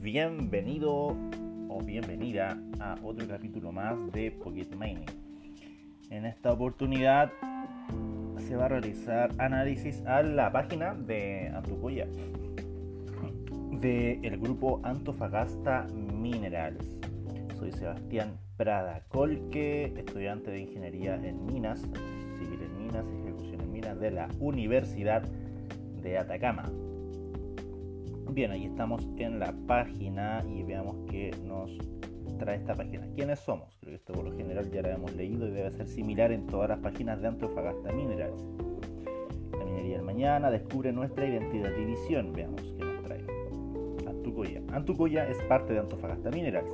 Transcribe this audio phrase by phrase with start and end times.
[0.00, 1.16] bienvenido
[1.68, 5.06] o bienvenida a otro capítulo más de Pocket Mining.
[6.10, 7.30] En esta oportunidad
[8.38, 12.08] se va a realizar análisis a la página de Antucoya
[13.80, 16.98] del grupo Antofagasta Minerals.
[17.56, 21.80] Soy Sebastián Prada Colque, estudiante de Ingeniería en Minas,
[22.40, 25.22] Civil en Minas, Ejecución en Minas de la Universidad
[26.02, 26.64] de Atacama.
[28.32, 31.76] Bien, ahí estamos en la página y veamos qué nos
[32.38, 33.08] trae esta página.
[33.16, 33.76] ¿Quiénes somos?
[33.80, 36.46] Creo que esto por lo general ya lo hemos leído y debe ser similar en
[36.46, 38.40] todas las páginas de Antofagasta Minerals.
[39.58, 42.32] La minería del mañana descubre nuestra identidad y visión.
[42.32, 43.24] Veamos qué nos trae.
[44.06, 44.62] Antucoya.
[44.72, 46.70] Antucoya es parte de Antofagasta Minerals,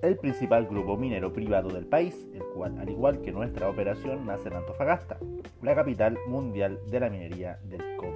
[0.00, 4.48] el principal grupo minero privado del país, el cual, al igual que nuestra operación, nace
[4.48, 5.18] en Antofagasta,
[5.60, 8.11] la capital mundial de la minería del cobre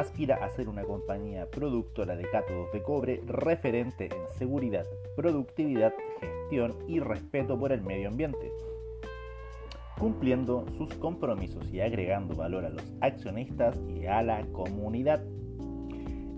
[0.00, 6.74] aspira a ser una compañía productora de cátodos de cobre referente en seguridad, productividad, gestión
[6.86, 8.52] y respeto por el medio ambiente,
[9.98, 15.24] cumpliendo sus compromisos y agregando valor a los accionistas y a la comunidad.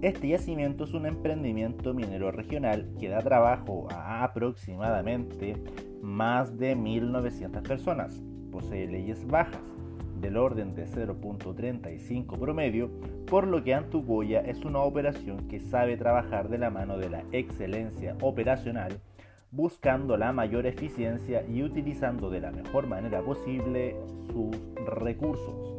[0.02, 5.62] Este yacimiento es un emprendimiento minero regional que da trabajo a aproximadamente
[6.00, 8.22] más de 1.900 personas.
[8.50, 9.60] Posee leyes bajas,
[10.20, 12.90] del orden de 0.35 promedio,
[13.26, 17.24] por lo que Antucoya es una operación que sabe trabajar de la mano de la
[17.32, 19.00] excelencia operacional,
[19.50, 23.96] buscando la mayor eficiencia y utilizando de la mejor manera posible
[24.28, 25.70] sus recursos.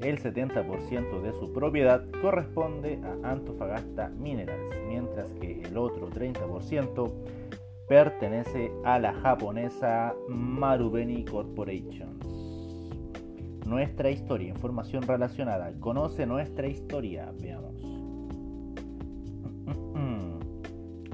[0.00, 7.12] El 70% de su propiedad corresponde a Antofagasta Minerals, mientras que el otro 30%
[7.88, 12.21] pertenece a la japonesa Marubeni Corporation
[13.72, 15.72] nuestra historia, información relacionada.
[15.80, 17.74] Conoce nuestra historia, veamos.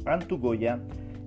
[0.04, 0.80] Antucoya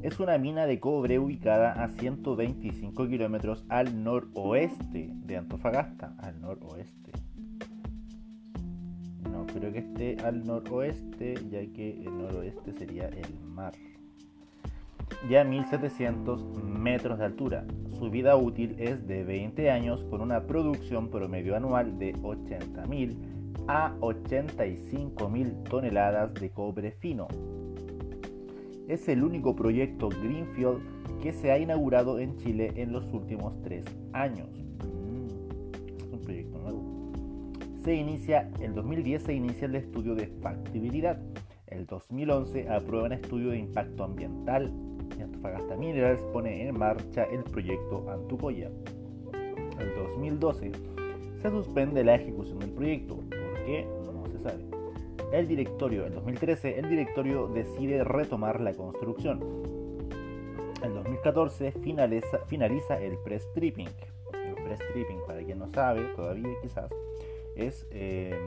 [0.03, 7.13] es una mina de cobre ubicada a 125 kilómetros al noroeste de Antofagasta, al noroeste.
[9.31, 13.73] No creo que esté al noroeste, ya que el noroeste sería el mar
[15.29, 17.65] ya 1700 metros de altura.
[17.97, 23.15] Su vida útil es de 20 años con una producción promedio anual de 80.000
[23.67, 27.27] a 85.000 toneladas de cobre fino.
[28.87, 30.81] Es el único proyecto Greenfield
[31.21, 34.49] que se ha inaugurado en Chile en los últimos tres años.
[34.49, 37.11] Mm, es un proyecto nuevo.
[37.83, 41.19] Se inicia, el 2010 se inicia el estudio de factibilidad.
[41.67, 44.73] El 2011 aprueba un estudio de impacto ambiental
[45.19, 48.69] Antofagasta Minerals pone en marcha el proyecto Antucoya.
[49.79, 50.71] En 2012
[51.41, 53.15] se suspende la ejecución del proyecto.
[53.15, 53.87] ¿Por qué?
[54.13, 54.63] No se sabe.
[55.31, 59.39] El directorio, en 2013, el directorio decide retomar la construcción.
[60.83, 63.89] En 2014 finaliza, finaliza el pre-stripping.
[64.33, 66.91] El pre-stripping, para quien no sabe, todavía quizás,
[67.55, 68.37] es eh,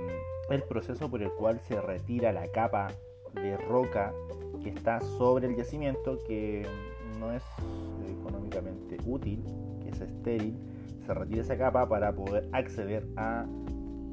[0.50, 2.88] el proceso por el cual se retira la capa
[3.34, 4.12] de roca
[4.62, 6.66] que está sobre el yacimiento que
[7.18, 7.42] no es
[8.08, 9.44] económicamente útil,
[9.82, 10.56] que es estéril,
[11.04, 13.44] se retira esa capa para poder acceder a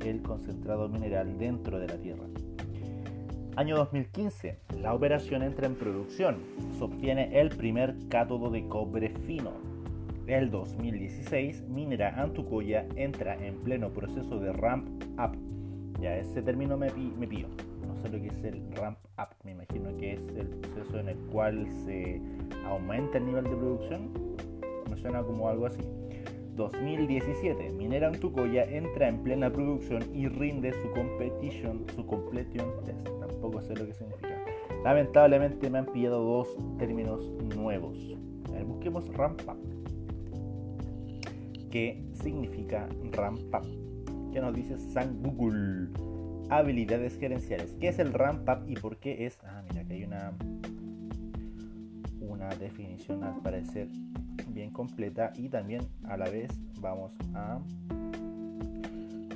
[0.06, 2.26] el concentrado mineral dentro de la tierra.
[3.56, 6.38] Año 2015, la operación entra en producción,
[6.78, 9.52] se obtiene el primer cátodo de cobre fino.
[10.26, 14.88] El 2016, Minera Antucoya entra en pleno proceso de ramp
[15.20, 15.38] up.
[16.00, 17.28] Ya ese término me, me
[18.02, 21.18] sé lo que es el ramp up, me imagino que es el proceso en el
[21.32, 22.22] cual se
[22.66, 24.10] aumenta el nivel de producción.
[24.90, 25.82] Me suena como algo así.
[26.56, 33.08] 2017, Minera Antucoya entra en plena producción y rinde su competition, su completion test.
[33.20, 34.38] Tampoco sé lo que significa.
[34.84, 36.48] Lamentablemente me han pillado dos
[36.78, 37.22] términos
[37.56, 37.98] nuevos.
[38.66, 39.58] busquemos ramp up.
[41.70, 44.32] ¿Qué significa ramp up?
[44.34, 46.10] ¿Qué nos dice San Google?
[46.52, 47.76] Habilidades gerenciales.
[47.80, 49.40] ¿Qué es el ramp up y por qué es?
[49.46, 50.34] Ah, mira, que hay una,
[52.20, 53.88] una definición al parecer
[54.50, 56.52] bien completa y también a la vez
[56.82, 57.59] vamos a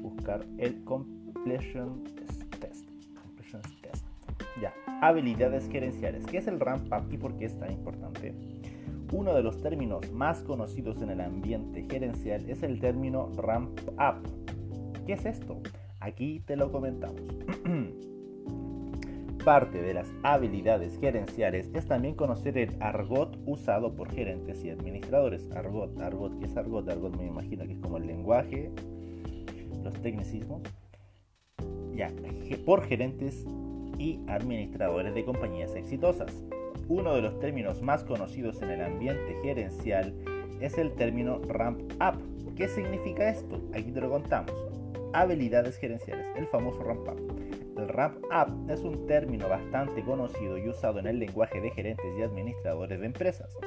[0.01, 2.03] buscar el completion
[2.59, 2.83] test.
[3.15, 4.05] Completion test.
[4.61, 6.25] Ya, habilidades gerenciales.
[6.25, 8.35] ¿Qué es el ramp up y por qué es tan importante?
[9.13, 15.05] Uno de los términos más conocidos en el ambiente gerencial es el término ramp up.
[15.05, 15.61] ¿Qué es esto?
[16.05, 17.19] Aquí te lo comentamos.
[19.43, 25.49] Parte de las habilidades gerenciales es también conocer el argot usado por gerentes y administradores.
[25.51, 26.87] Argot, argot, ¿qué es argot?
[26.87, 28.69] Argot me imagino que es como el lenguaje,
[29.83, 30.61] los tecnicismos.
[31.95, 32.11] Ya,
[32.67, 33.43] por gerentes
[33.97, 36.43] y administradores de compañías exitosas.
[36.87, 40.13] Uno de los términos más conocidos en el ambiente gerencial
[40.61, 42.53] es el término ramp up.
[42.55, 43.59] ¿Qué significa esto?
[43.73, 44.84] Aquí te lo contamos.
[45.13, 47.45] Habilidades gerenciales, el famoso ramp up.
[47.77, 52.05] El ramp up es un término bastante conocido y usado en el lenguaje de gerentes
[52.17, 53.57] y administradores de empresas.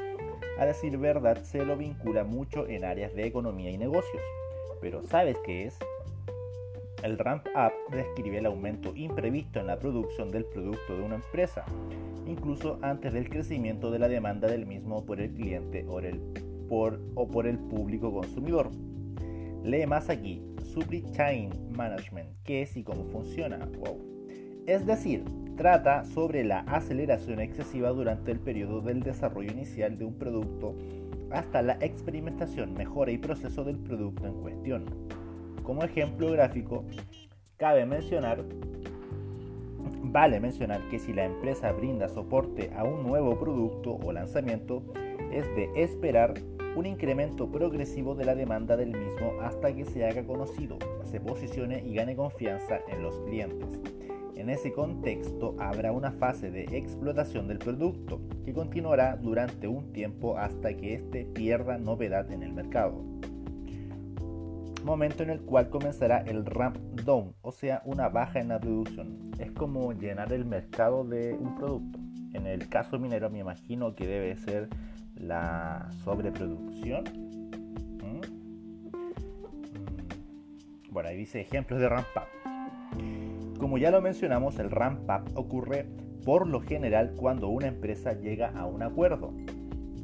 [0.59, 4.23] A decir verdad, se lo vincula mucho en áreas de economía y negocios.
[4.81, 5.79] Pero ¿sabes qué es?
[7.03, 11.65] El ramp up describe el aumento imprevisto en la producción del producto de una empresa,
[12.27, 16.01] incluso antes del crecimiento de la demanda del mismo por el cliente o,
[17.15, 18.71] o por el público consumidor.
[19.65, 23.59] Lee más aquí, Supply Chain Management, qué es y cómo funciona.
[23.79, 23.99] Wow.
[24.67, 25.25] Es decir,
[25.57, 30.75] trata sobre la aceleración excesiva durante el periodo del desarrollo inicial de un producto
[31.31, 34.85] hasta la experimentación, mejora y proceso del producto en cuestión.
[35.65, 36.85] Como ejemplo gráfico,
[37.57, 38.45] cabe mencionar,
[40.03, 44.83] vale mencionar que si la empresa brinda soporte a un nuevo producto o lanzamiento,
[45.33, 46.35] es de esperar
[46.77, 51.83] un incremento progresivo de la demanda del mismo hasta que se haga conocido, se posicione
[51.85, 53.81] y gane confianza en los clientes.
[54.37, 60.39] En ese contexto habrá una fase de explotación del producto que continuará durante un tiempo
[60.39, 63.03] hasta que éste pierda novedad en el mercado.
[64.85, 69.33] Momento en el cual comenzará el ramp down, o sea, una baja en la producción.
[69.41, 71.99] Es como llenar el mercado de un producto.
[72.33, 74.69] En el caso minero me imagino que debe ser
[75.19, 77.05] la sobreproducción.
[78.03, 78.21] ¿Mm?
[80.91, 82.23] Bueno, ahí dice ejemplos de ramp up.
[83.59, 85.87] Como ya lo mencionamos, el ramp up ocurre
[86.25, 89.33] por lo general cuando una empresa llega a un acuerdo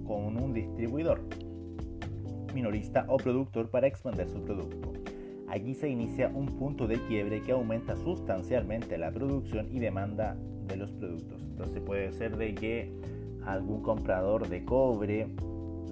[0.07, 1.21] con un distribuidor,
[2.55, 4.93] minorista o productor para expandir su producto.
[5.49, 10.77] Aquí se inicia un punto de quiebre que aumenta sustancialmente la producción y demanda de
[10.77, 11.43] los productos.
[11.43, 12.93] Entonces puede ser de que
[13.47, 15.29] algún comprador de cobre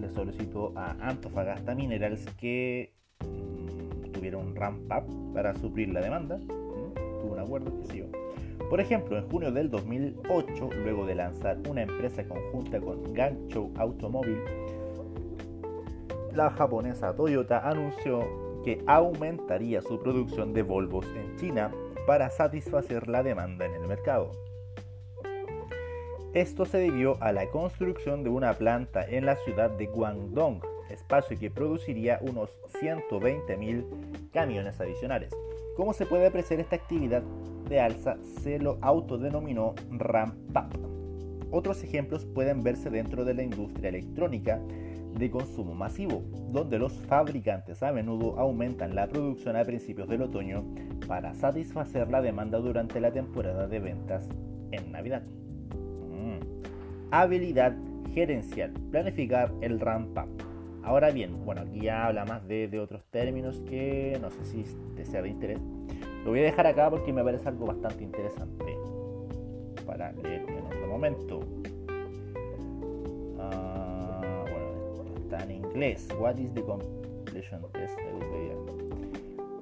[0.00, 6.38] le solicitó a Antofagasta Minerals que mm, tuviera un ramp up para suplir la demanda.
[6.38, 8.02] Tuvo un acuerdo que sí.
[8.68, 14.38] Por ejemplo, en junio del 2008, luego de lanzar una empresa conjunta con Gancho Automóvil,
[16.34, 21.70] la japonesa Toyota anunció que aumentaría su producción de Volvos en China
[22.06, 24.30] para satisfacer la demanda en el mercado.
[26.34, 31.38] Esto se debió a la construcción de una planta en la ciudad de Guangdong, espacio
[31.38, 35.36] que produciría unos 120.000 camiones adicionales.
[35.76, 37.22] Como se puede apreciar, esta actividad
[37.68, 41.50] de alza se lo autodenominó ramp up.
[41.50, 44.58] Otros ejemplos pueden verse dentro de la industria electrónica
[45.12, 50.64] de consumo masivo, donde los fabricantes a menudo aumentan la producción a principios del otoño
[51.06, 54.30] para satisfacer la demanda durante la temporada de ventas
[54.70, 55.24] en Navidad
[57.10, 57.74] habilidad
[58.14, 60.28] gerencial, planificar el ramp up.
[60.82, 64.64] Ahora bien, bueno, aquí ya habla más de, otros términos que no sé si
[64.96, 65.58] te sea de interés.
[66.24, 68.76] Lo voy a dejar acá porque me parece algo bastante interesante
[69.86, 71.40] para leer en otro momento.
[73.38, 76.08] Ah, bueno, está en inglés.
[76.18, 77.98] What is the completion test?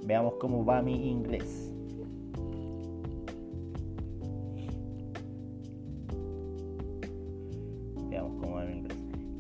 [0.07, 1.70] Veamos cómo va mi inglés.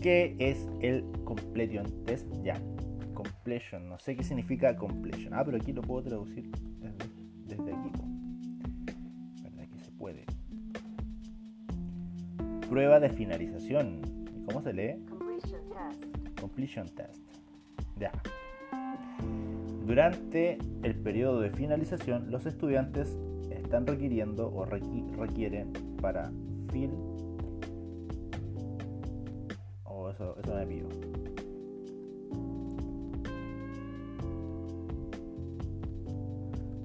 [0.00, 2.26] ¿Qué es el completion test?
[2.42, 2.59] Ya,
[3.12, 5.35] completion, no sé qué significa completion.
[5.35, 6.50] Ah, pero aquí lo puedo traducir
[7.47, 7.90] desde, aquí.
[9.42, 10.25] ¿Verdad que se puede?
[12.71, 14.00] Prueba de finalización.
[14.47, 15.04] ¿Cómo se lee?
[15.07, 16.40] Completion test.
[16.40, 17.21] Completion test.
[17.99, 18.11] Ya.
[19.85, 23.19] Durante el periodo de finalización, los estudiantes
[23.50, 26.33] están requiriendo o requieren para
[26.73, 27.10] fin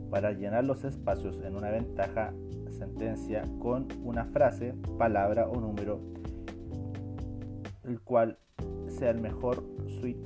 [0.10, 2.34] Para llenar los espacios en una ventaja
[2.72, 6.00] sentencia con una frase, palabra o número,
[7.84, 8.38] el cual
[8.88, 9.64] sea el mejor
[10.00, 10.26] switch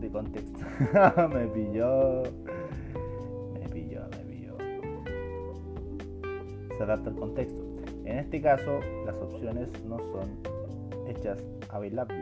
[0.00, 0.58] de contexto.
[1.28, 2.22] me pilló.
[3.54, 4.56] Me pilló, me pilló.
[6.76, 7.62] Se adapta al contexto.
[8.04, 10.38] En este caso, las opciones no son
[11.06, 12.21] hechas available.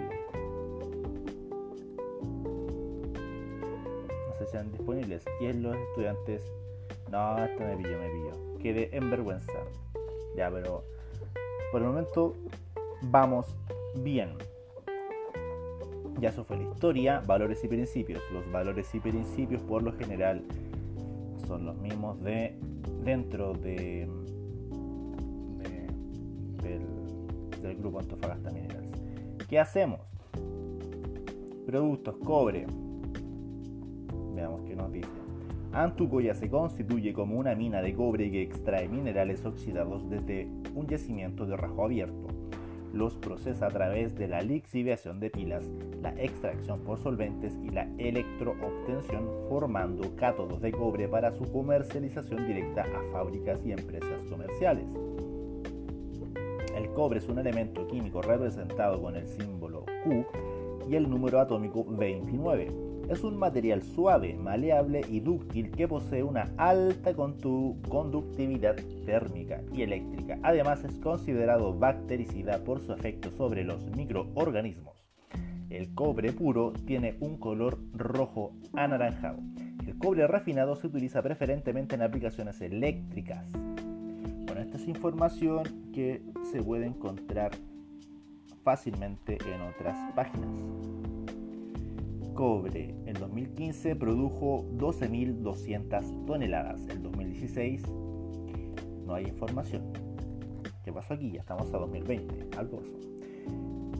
[4.50, 5.24] Sean disponibles.
[5.40, 6.42] Y en los estudiantes,
[7.10, 8.58] no, esto me pilló, me pilló.
[8.58, 9.52] Quedé en vergüenza.
[10.36, 10.84] Ya, pero
[11.72, 12.34] por el momento
[13.02, 13.54] vamos
[13.96, 14.34] bien.
[16.18, 18.22] Ya eso fue la historia, valores y principios.
[18.32, 20.42] Los valores y principios por lo general
[21.46, 22.58] son los mismos de
[23.04, 24.08] dentro de
[26.62, 26.82] del,
[27.62, 28.88] del grupo Antofagasta Minerals.
[29.48, 30.00] ¿Qué hacemos?
[31.66, 32.66] Productos cobre.
[34.40, 35.10] Veamos qué nos dice.
[35.70, 41.44] Antucoya se constituye como una mina de cobre que extrae minerales oxidados desde un yacimiento
[41.44, 42.28] de rajo abierto.
[42.94, 45.70] Los procesa a través de la lixiviación de pilas,
[46.00, 52.84] la extracción por solventes y la electroobtención, formando cátodos de cobre para su comercialización directa
[52.84, 54.86] a fábricas y empresas comerciales.
[56.74, 60.24] El cobre es un elemento químico representado con el símbolo Q
[60.88, 66.48] y el número atómico 29 es un material suave, maleable y dúctil que posee una
[66.56, 70.38] alta conductividad térmica y eléctrica.
[70.44, 75.04] Además es considerado bactericida por su efecto sobre los microorganismos.
[75.70, 79.40] El cobre puro tiene un color rojo anaranjado.
[79.84, 83.50] El cobre refinado se utiliza preferentemente en aplicaciones eléctricas.
[83.52, 87.50] Bueno, esta es información que se puede encontrar
[88.62, 90.48] fácilmente en otras páginas
[92.34, 96.86] cobre en 2015 produjo 12.200 toneladas.
[96.88, 97.82] En 2016
[99.04, 99.92] no hay información.
[100.84, 101.32] ¿Qué pasó aquí?
[101.32, 102.82] Ya estamos a 2020, algo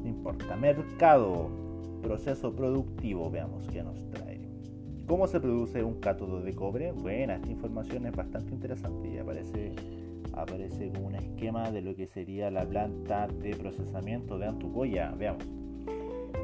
[0.03, 0.57] No importa.
[0.57, 1.51] Mercado,
[2.03, 4.49] proceso productivo, veamos qué nos trae.
[5.07, 6.93] ¿Cómo se produce un cátodo de cobre?
[6.93, 9.73] Bueno, esta información es bastante interesante y aparece,
[10.33, 15.11] aparece un esquema de lo que sería la planta de procesamiento de Antucoya.
[15.11, 15.60] Veamos.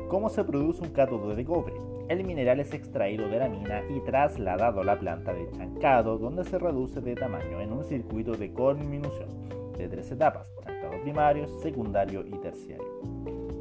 [0.09, 1.75] ¿Cómo se produce un cátodo de cobre?
[2.09, 6.45] El mineral es extraído de la mina y trasladado a la planta de chancado, donde
[6.45, 9.29] se reduce de tamaño en un circuito de conminución
[9.77, 12.87] de tres etapas, chancado primario, secundario y terciario.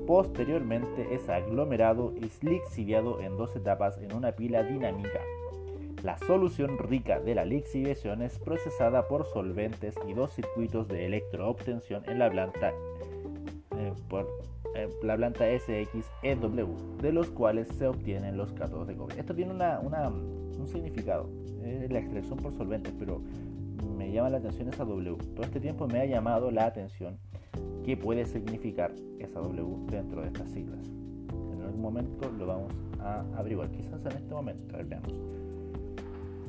[0.05, 5.21] Posteriormente es aglomerado y lixiviado en dos etapas en una pila dinámica.
[6.03, 12.03] La solución rica de la lixiviación es procesada por solventes y dos circuitos de electroobtención
[12.05, 12.71] en la planta
[13.75, 14.27] eh, por
[15.03, 19.19] la planta SXEW, de los cuales se obtienen los cátodos de cobre.
[19.19, 21.29] Esto tiene un significado,
[21.63, 23.21] es la extracción por solventes, pero
[23.97, 25.17] me llama la atención esa W.
[25.35, 27.17] Todo este tiempo me ha llamado la atención
[27.83, 30.85] qué puede significar esa W dentro de estas siglas.
[31.53, 35.13] En algún momento lo vamos a averiguar, quizás en este momento, veamos.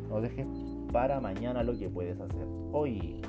[0.09, 0.47] No dejes
[0.93, 3.21] para mañana lo que puedes hacer hoy.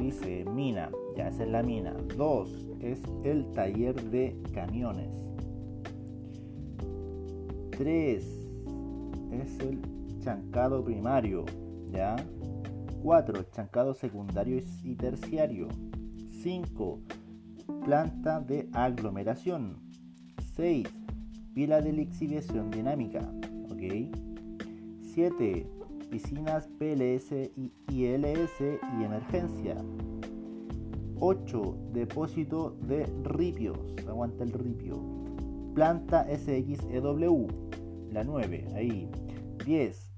[0.00, 1.94] Dice mina, ya esa es la mina.
[2.16, 5.10] 2 es el taller de camiones.
[7.76, 8.24] 3
[9.32, 9.80] es el
[10.20, 11.44] chancado primario,
[11.86, 12.16] ¿ya?
[13.02, 15.68] 4 chancado secundario y terciario.
[16.42, 17.00] 5
[17.84, 19.76] planta de aglomeración.
[20.54, 20.88] 6
[21.54, 23.20] pila de lixiviación dinámica,
[23.70, 24.14] ¿ok?
[25.14, 25.66] 7
[26.10, 29.76] piscinas PLS y ILS y emergencia.
[31.20, 31.76] 8.
[31.92, 33.78] Depósito de ripios.
[34.08, 34.98] Aguanta el ripio.
[35.74, 37.46] Planta SXEW.
[38.10, 38.66] La 9.
[38.74, 39.08] Ahí.
[39.64, 40.10] 10.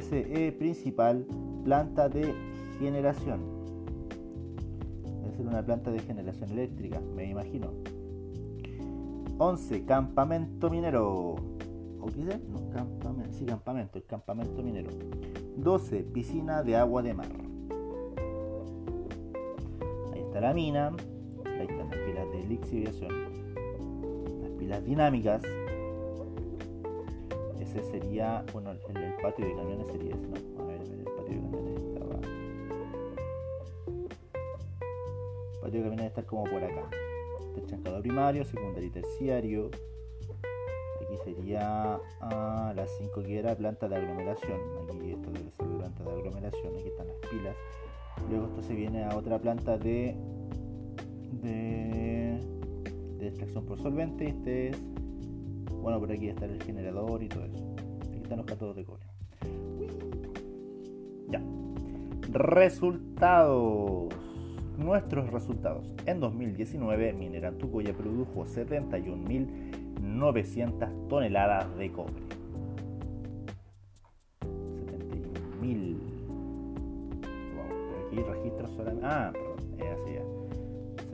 [0.00, 1.26] SE principal.
[1.64, 2.34] Planta de
[2.78, 3.40] generación.
[5.22, 7.72] Debe ser una planta de generación eléctrica, me imagino.
[9.38, 9.84] 11.
[9.84, 11.36] Campamento minero.
[12.00, 13.32] ¿O qué No, campamento.
[13.32, 14.90] Sí, campamento, el campamento minero.
[15.56, 16.04] 12.
[16.04, 17.28] Piscina de agua de mar.
[20.12, 20.94] Ahí está la mina.
[21.44, 23.10] Ahí están las pilas de lixiviación.
[24.42, 25.42] Las pilas dinámicas.
[27.60, 30.62] Ese sería, bueno, el, el patio de camiones sería ese, ¿no?
[30.62, 32.14] A ver, a ver, el patio de camiones estaba.
[35.52, 36.88] El patio de camiones estar como por acá.
[37.40, 39.70] Este chancado primario, secundario y terciario
[41.34, 44.58] sería ah, la 5 que era planta de aglomeración.
[44.84, 47.56] Aquí esto debe ser planta de aglomeración aquí están las pilas.
[48.28, 50.16] Luego esto se viene a otra planta de
[51.42, 52.40] de,
[53.18, 54.28] de extracción por solvente.
[54.28, 54.82] Este es
[55.80, 57.74] bueno por aquí está el generador y todo eso.
[58.06, 59.06] Aquí están los cátodos de cobre.
[61.28, 61.42] Ya.
[62.32, 64.08] Resultados.
[64.76, 65.92] Nuestros resultados.
[66.06, 72.14] En 2019 Mineral Tucoya produjo 71.000 900 toneladas de cobre.
[74.40, 75.96] 71.000.
[77.54, 79.06] Wow, aquí registros solamente.
[79.06, 80.22] Ah, perdón, es así ya.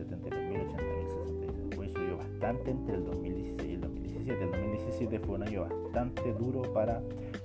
[0.03, 4.45] 72.000, 80.000, Pues subió bastante entre el 2016 y el 2017.
[4.45, 7.03] El 2017 fue un año bastante duro para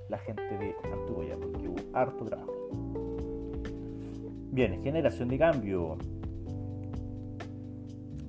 [0.08, 2.52] la gente de Antuboya porque hubo harto trabajo.
[4.52, 5.96] Bien, generación de cambio.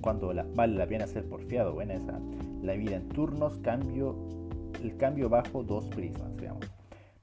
[0.00, 2.20] Cuando vale la pena ser porfiado, buena esa.
[2.62, 4.16] La vida en turnos, cambio,
[4.82, 6.70] el cambio bajo dos prismas, digamos.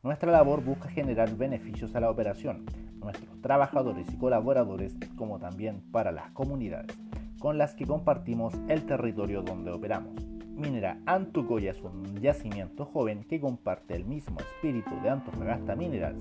[0.04, 2.66] Nuestra labor busca generar beneficios a la operación,
[2.96, 6.98] nuestros trabajadores y colaboradores, como también para las comunidades
[7.40, 10.14] con las que compartimos el territorio donde operamos.
[10.56, 16.20] Minera Antucoya es un yacimiento joven que comparte el mismo espíritu de Antofagasta Minerals,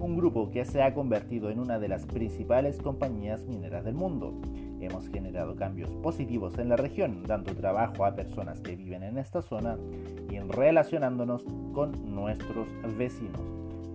[0.00, 4.40] un grupo que se ha convertido en una de las principales compañías mineras del mundo.
[4.80, 9.42] Hemos generado cambios positivos en la región, dando trabajo a personas que viven en esta
[9.42, 9.76] zona
[10.30, 13.40] y relacionándonos con nuestros vecinos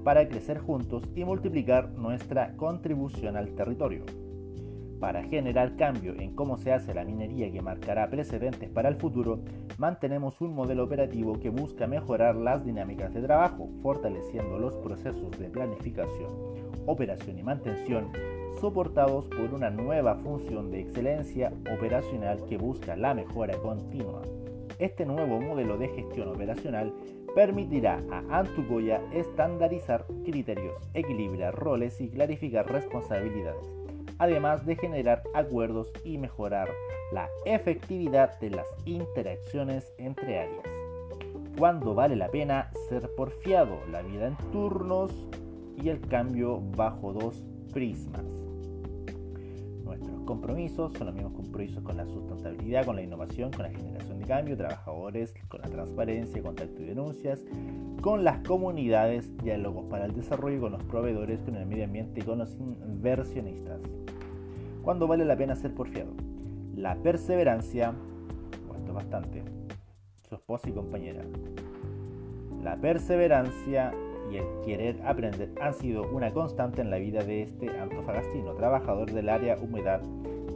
[0.05, 4.05] para crecer juntos y multiplicar nuestra contribución al territorio.
[4.99, 9.39] Para generar cambio en cómo se hace la minería que marcará precedentes para el futuro,
[9.77, 15.49] mantenemos un modelo operativo que busca mejorar las dinámicas de trabajo, fortaleciendo los procesos de
[15.49, 16.31] planificación,
[16.85, 18.11] operación y mantención,
[18.59, 24.21] soportados por una nueva función de excelencia operacional que busca la mejora continua.
[24.79, 26.93] Este nuevo modelo de gestión operacional
[27.33, 33.65] permitirá a Antucoya estandarizar criterios, equilibrar roles y clarificar responsabilidades,
[34.17, 36.69] además de generar acuerdos y mejorar
[37.11, 40.65] la efectividad de las interacciones entre áreas.
[41.57, 45.11] Cuando vale la pena ser porfiado, la vida en turnos
[45.81, 48.34] y el cambio bajo dos prismas.
[50.25, 54.25] Compromisos son los mismos compromisos con la sustentabilidad, con la innovación, con la generación de
[54.25, 57.45] cambio, trabajadores, con la transparencia, contacto y denuncias,
[58.01, 62.23] con las comunidades, diálogos para el desarrollo, con los proveedores, con el medio ambiente y
[62.23, 63.79] con los inversionistas.
[64.81, 66.11] ¿Cuándo vale la pena ser porfiado?
[66.75, 67.93] La perseverancia,
[68.75, 69.43] esto bastante,
[70.27, 71.21] su esposa y compañera.
[72.63, 73.93] La perseverancia
[74.31, 79.11] y el querer aprender han sido una constante en la vida de este antofagastino, trabajador
[79.11, 80.01] del área humedad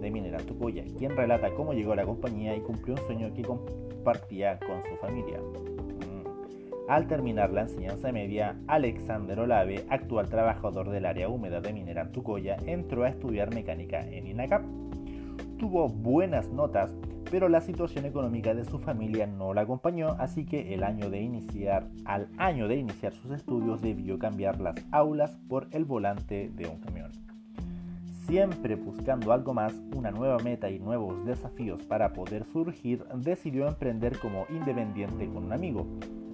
[0.02, 3.43] de Minera Tupoya, quien relata cómo llegó a la compañía y cumplió un sueño que
[3.43, 5.39] compartía con su familia.
[5.39, 6.89] Mm.
[6.89, 12.58] Al terminar la enseñanza media, Alexander Olave, actual trabajador del área húmeda de Minera Antucoya,
[12.65, 14.63] entró a estudiar mecánica en INACAP.
[15.58, 16.93] Tuvo buenas notas
[17.30, 21.22] pero la situación económica de su familia no la acompañó, así que el año de
[21.22, 26.68] iniciar, al año de iniciar sus estudios debió cambiar las aulas por el volante de
[26.68, 27.12] un camión.
[28.26, 34.18] Siempre buscando algo más, una nueva meta y nuevos desafíos para poder surgir, decidió emprender
[34.20, 35.88] como independiente con un amigo.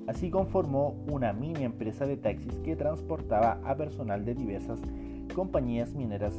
[0.07, 4.79] Así conformó una mini empresa de taxis que transportaba a personal de diversas
[5.33, 6.33] compañías mineras,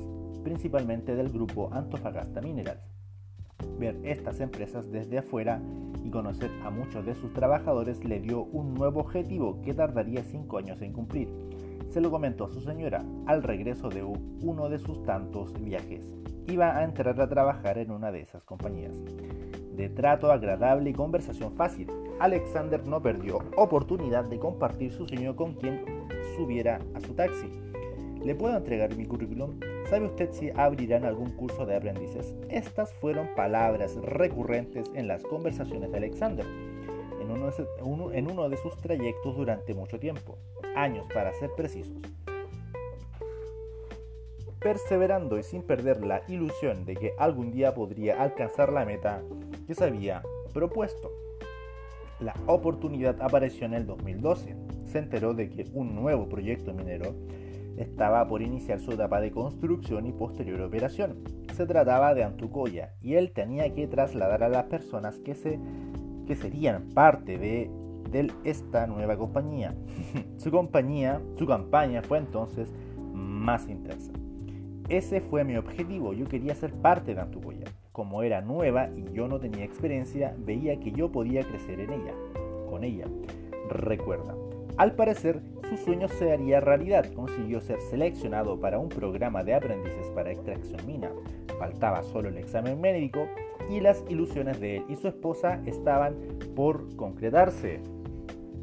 [0.44, 2.95] principalmente del grupo Antofagasta Minerals
[3.78, 5.60] Ver estas empresas desde afuera
[6.04, 10.58] y conocer a muchos de sus trabajadores le dio un nuevo objetivo que tardaría 5
[10.58, 11.28] años en cumplir.
[11.90, 16.04] Se lo comentó a su señora al regreso de uno de sus tantos viajes.
[16.46, 18.94] Iba a entrar a trabajar en una de esas compañías.
[19.76, 21.88] De trato agradable y conversación fácil,
[22.18, 25.84] Alexander no perdió oportunidad de compartir su sueño con quien
[26.36, 27.65] subiera a su taxi.
[28.26, 29.60] ¿Le puedo entregar mi currículum?
[29.88, 32.34] ¿Sabe usted si abrirán algún curso de aprendices?
[32.48, 36.44] Estas fueron palabras recurrentes en las conversaciones de Alexander
[37.20, 37.30] en
[38.28, 40.38] uno, de sus trayectos durante mucho tiempo,
[40.74, 41.98] años para ser precisos.
[44.58, 49.22] Perseverando y sin perder la ilusión de que algún día podría alcanzar la meta
[49.68, 51.12] que se había propuesto.
[52.18, 54.56] La oportunidad apareció en el 2012.
[54.86, 57.14] Se enteró de que un nuevo proyecto minero
[57.76, 61.18] estaba por iniciar su etapa de construcción y posterior operación.
[61.54, 65.58] Se trataba de Antucoya y él tenía que trasladar a las personas que, se,
[66.26, 67.70] que serían parte de,
[68.10, 69.74] de esta nueva compañía.
[70.36, 72.72] su compañía, su campaña fue entonces
[73.12, 74.12] más intensa.
[74.88, 77.64] Ese fue mi objetivo, yo quería ser parte de Antucoya.
[77.92, 82.14] Como era nueva y yo no tenía experiencia, veía que yo podía crecer en ella,
[82.68, 83.06] con ella.
[83.68, 84.34] Recuerda,
[84.76, 87.12] al parecer, su sueño se haría realidad.
[87.12, 91.10] Consiguió ser seleccionado para un programa de aprendices para extracción mina.
[91.58, 93.26] Faltaba solo el examen médico
[93.70, 96.14] y las ilusiones de él y su esposa estaban
[96.54, 97.80] por concretarse.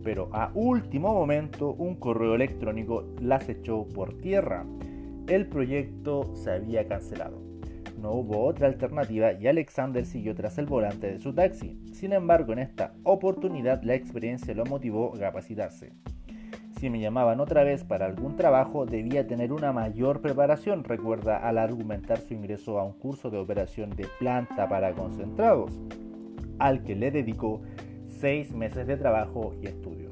[0.03, 4.65] Pero a último momento un correo electrónico las echó por tierra.
[5.27, 7.52] El proyecto se había cancelado.
[7.97, 11.79] No hubo otra alternativa y Alexander siguió tras el volante de su taxi.
[11.93, 15.93] Sin embargo, en esta oportunidad la experiencia lo motivó a capacitarse.
[16.79, 21.57] Si me llamaban otra vez para algún trabajo, debía tener una mayor preparación, recuerda al
[21.57, 25.79] argumentar su ingreso a un curso de operación de planta para concentrados,
[26.59, 27.61] al que le dedicó
[28.07, 30.11] seis meses de trabajo y estudio.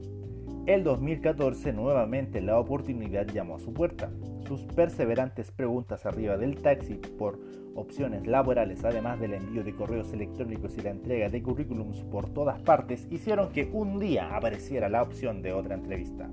[0.65, 4.09] El 2014 nuevamente la oportunidad llamó a su puerta.
[4.51, 7.39] Sus perseverantes preguntas arriba del taxi por
[7.73, 12.61] opciones laborales, además del envío de correos electrónicos y la entrega de currículums por todas
[12.61, 16.29] partes, hicieron que un día apareciera la opción de otra entrevista.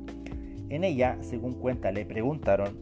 [0.68, 2.76] En ella, según cuenta, le preguntaron,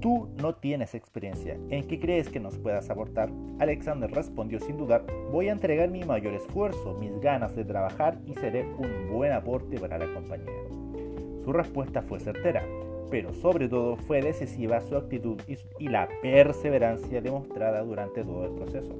[0.00, 3.30] tú no tienes experiencia, ¿en qué crees que nos puedas aportar?
[3.60, 8.34] Alexander respondió sin dudar, voy a entregar mi mayor esfuerzo, mis ganas de trabajar y
[8.34, 10.52] seré un buen aporte para la compañía.
[11.44, 12.64] Su respuesta fue certera,
[13.10, 15.40] pero sobre todo fue decisiva su actitud
[15.78, 18.94] y la perseverancia demostrada durante todo el proceso.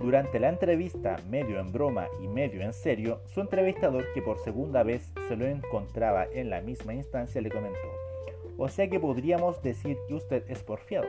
[0.00, 4.82] Durante la entrevista, medio en broma y medio en serio, su entrevistador, que por segunda
[4.82, 7.78] vez se lo encontraba en la misma instancia, le comentó,
[8.56, 11.06] o sea que podríamos decir que usted es porfiado.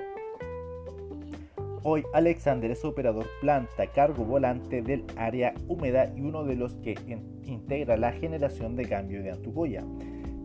[1.84, 6.95] Hoy Alexander es operador planta cargo volante del área húmeda y uno de los que
[7.43, 9.84] integra la generación de cambio de Antucoya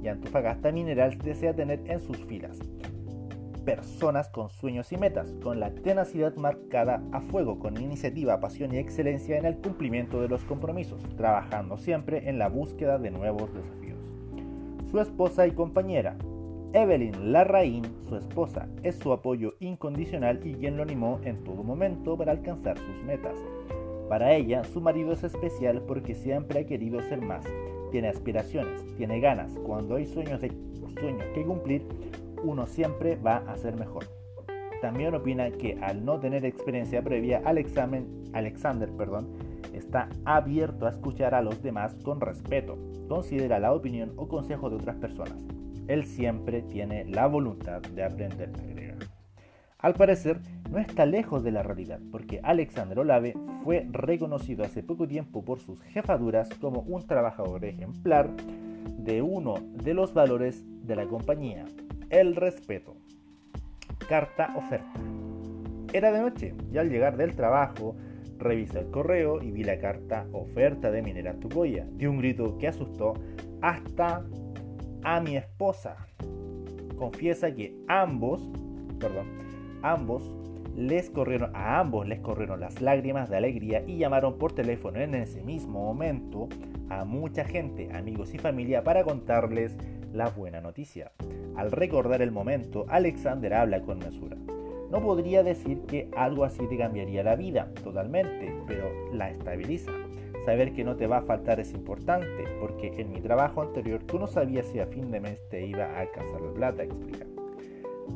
[0.09, 2.59] Antofagasta Mineral desea tener en sus filas
[3.67, 8.79] personas con sueños y metas, con la tenacidad marcada a fuego, con iniciativa, pasión y
[8.79, 13.99] excelencia en el cumplimiento de los compromisos, trabajando siempre en la búsqueda de nuevos desafíos.
[14.91, 16.17] Su esposa y compañera,
[16.73, 22.17] Evelyn Larraín, su esposa, es su apoyo incondicional y quien lo animó en todo momento
[22.17, 23.37] para alcanzar sus metas.
[24.09, 27.45] Para ella, su marido es especial porque siempre ha querido ser más,
[27.91, 29.53] tiene aspiraciones, tiene ganas.
[29.65, 30.53] Cuando hay sueños, de,
[30.99, 31.83] sueños que cumplir,
[32.43, 34.05] uno siempre va a ser mejor.
[34.81, 39.29] También opina que al no tener experiencia previa al examen, Alexander perdón,
[39.73, 42.79] está abierto a escuchar a los demás con respeto.
[43.09, 45.39] Considera la opinión o consejo de otras personas.
[45.89, 48.51] Él siempre tiene la voluntad de aprender.
[49.79, 55.07] Al parecer, no está lejos de la realidad, porque Alexander Olave fue reconocido hace poco
[55.07, 58.31] tiempo por sus jefaduras como un trabajador ejemplar
[58.99, 61.65] de uno de los valores de la compañía,
[62.11, 62.97] el respeto.
[64.09, 65.01] Carta oferta.
[65.93, 67.97] Era de noche y al llegar del trabajo
[68.39, 71.87] revisé el correo y vi la carta oferta de Minera Tucoya.
[71.93, 73.15] De un grito que asustó
[73.63, 74.25] hasta
[75.03, 75.97] a mi esposa.
[76.97, 78.51] Confiesa que ambos,
[78.99, 79.27] perdón,
[79.83, 80.35] ambos
[80.77, 85.15] les corrieron, a ambos les corrieron las lágrimas de alegría y llamaron por teléfono en
[85.15, 86.49] ese mismo momento
[86.91, 89.77] a mucha gente, amigos y familia para contarles
[90.13, 91.13] la buena noticia.
[91.57, 94.37] Al recordar el momento, Alexander habla con mesura.
[94.91, 99.91] No podría decir que algo así te cambiaría la vida totalmente, pero la estabiliza.
[100.45, 104.19] Saber que no te va a faltar es importante, porque en mi trabajo anterior tú
[104.19, 107.27] no sabías si a fin de mes te iba a alcanzar la plata, explica.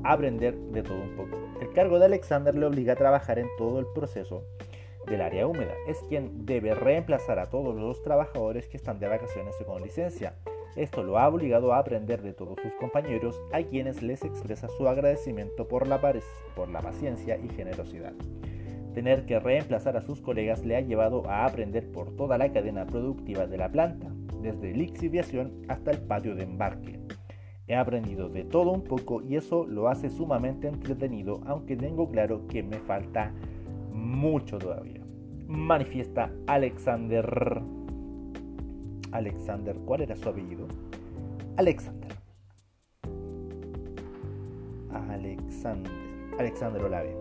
[0.05, 1.37] Aprender de todo un poco.
[1.61, 4.45] El cargo de Alexander le obliga a trabajar en todo el proceso
[5.07, 5.75] del área húmeda.
[5.87, 10.35] Es quien debe reemplazar a todos los trabajadores que están de vacaciones o con licencia.
[10.77, 14.89] Esto lo ha obligado a aprender de todos sus compañeros, a quienes les expresa su
[14.89, 16.01] agradecimiento por la,
[16.55, 18.13] por la paciencia y generosidad.
[18.95, 22.87] Tener que reemplazar a sus colegas le ha llevado a aprender por toda la cadena
[22.87, 24.09] productiva de la planta,
[24.43, 27.01] desde lixiviación hasta el patio de embarque.
[27.71, 32.49] He aprendido de todo un poco y eso lo hace sumamente entretenido, aunque tengo claro
[32.49, 33.31] que me falta
[33.93, 35.01] mucho todavía.
[35.47, 37.63] Manifiesta Alexander
[39.13, 40.67] Alexander, ¿cuál era su apellido?
[41.59, 42.13] Alexander.
[44.91, 45.93] Alexander.
[46.41, 47.15] Alexander Olave.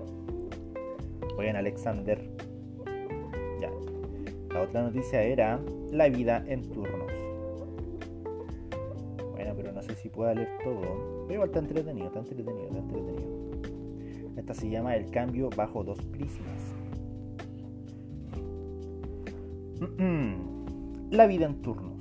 [1.38, 2.28] Oigan, Alexander.
[3.62, 3.70] Ya.
[4.52, 5.60] La otra noticia era
[5.92, 7.29] la vida en turnos.
[9.62, 11.26] Pero no sé si pueda leer todo.
[11.28, 13.40] Pero está entretenido, está entretenido, está entretenido.
[14.38, 16.74] Esta se llama el cambio bajo dos prismas.
[21.12, 22.00] La vida en turnos.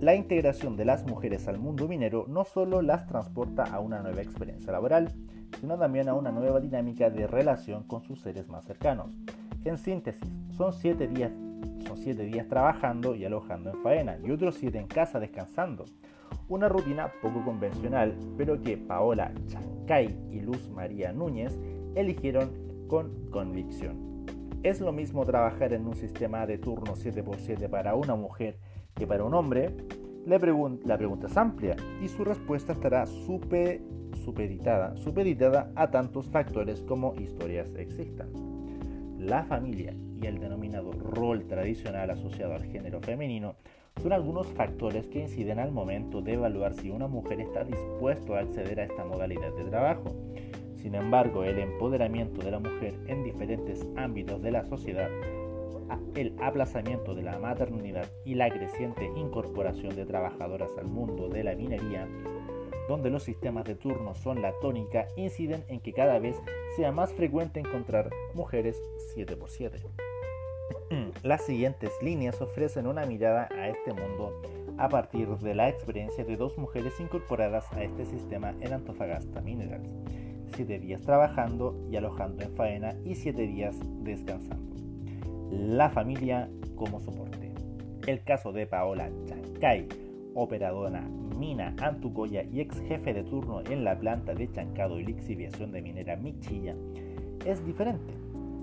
[0.00, 4.22] La integración de las mujeres al mundo minero no solo las transporta a una nueva
[4.22, 5.12] experiencia laboral,
[5.60, 9.10] sino también a una nueva dinámica de relación con sus seres más cercanos.
[9.64, 11.32] En síntesis, son siete días,
[11.86, 15.84] son siete días trabajando y alojando en faena y otros siete en casa descansando.
[16.48, 21.58] Una rutina poco convencional, pero que Paola Chancay y Luz María Núñez
[21.94, 22.50] eligieron
[22.88, 24.24] con convicción.
[24.62, 28.58] ¿Es lo mismo trabajar en un sistema de turno 7x7 para una mujer
[28.94, 29.76] que para un hombre?
[30.24, 37.74] La, pregunta es amplia y su respuesta estará supeditada, supeditada a tantos factores como historias
[37.76, 38.30] existan.
[39.18, 43.56] La familia y el denominado rol tradicional asociado al género femenino
[44.00, 48.40] son algunos factores que inciden al momento de evaluar si una mujer está dispuesta a
[48.40, 50.14] acceder a esta modalidad de trabajo.
[50.76, 55.10] Sin embargo, el empoderamiento de la mujer en diferentes ámbitos de la sociedad,
[56.14, 61.54] el aplazamiento de la maternidad y la creciente incorporación de trabajadoras al mundo de la
[61.54, 62.06] minería
[62.88, 66.36] donde los sistemas de turno son la tónica, inciden en que cada vez
[66.74, 68.80] sea más frecuente encontrar mujeres
[69.14, 70.07] 7x7.
[71.22, 74.40] Las siguientes líneas ofrecen una mirada a este mundo
[74.78, 79.88] a partir de la experiencia de dos mujeres incorporadas a este sistema en Antofagasta Minerals.
[80.54, 84.76] Siete días trabajando y alojando en faena y siete días descansando.
[85.50, 87.52] La familia como soporte.
[88.06, 89.88] El caso de Paola Chancay,
[90.34, 91.02] operadora
[91.36, 95.82] mina Antucoya y ex jefe de turno en la planta de chancado y lixiviación de
[95.82, 96.74] minera Michilla,
[97.44, 98.14] es diferente.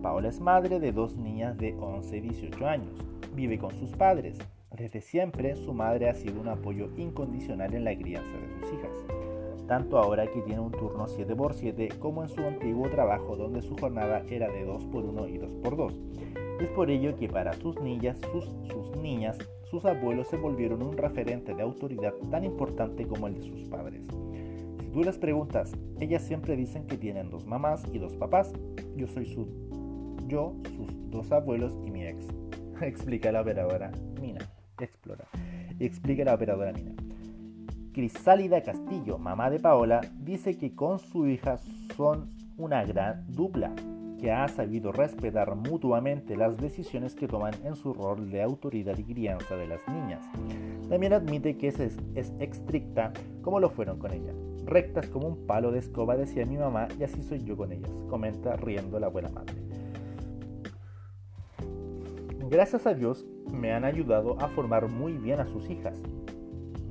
[0.05, 2.93] Paola es madre de dos niñas de 11 y 18 años.
[3.33, 4.37] Vive con sus padres.
[4.69, 9.65] Desde siempre su madre ha sido un apoyo incondicional en la crianza de sus hijas.
[9.67, 14.21] Tanto ahora que tiene un turno 7x7 como en su antiguo trabajo donde su jornada
[14.29, 16.61] era de 2x1 y 2x2.
[16.61, 19.39] Es por ello que para sus niñas, sus, niñas,
[19.71, 24.03] sus abuelos se volvieron un referente de autoridad tan importante como el de sus padres.
[24.79, 28.53] Si tú les preguntas, ellas siempre dicen que tienen dos mamás y dos papás.
[28.95, 29.64] Yo soy su
[30.27, 32.25] yo, sus dos abuelos y mi ex.
[32.81, 34.47] explica la operadora Mina.
[34.79, 35.25] Explora.
[35.79, 36.93] Explica la operadora Mina.
[37.93, 41.57] Crisálida Castillo, mamá de Paola, dice que con su hija
[41.95, 43.73] son una gran dupla,
[44.19, 49.03] que ha sabido respetar mutuamente las decisiones que toman en su rol de autoridad y
[49.03, 50.25] crianza de las niñas.
[50.89, 54.33] También admite que es, es estricta como lo fueron con ella.
[54.65, 57.91] Rectas como un palo de escoba, decía mi mamá, y así soy yo con ellas,
[58.09, 59.53] comenta riendo la buena madre.
[62.47, 65.99] Gracias a Dios me han ayudado a formar muy bien a sus hijas.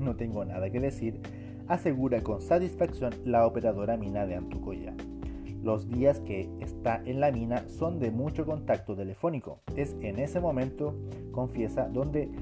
[0.01, 1.21] No tengo nada que decir,
[1.69, 4.95] asegura con satisfacción la operadora mina de Antucoya.
[5.63, 9.61] Los días que está en la mina son de mucho contacto telefónico.
[9.77, 10.97] Es en ese momento,
[11.31, 12.33] confiesa, donde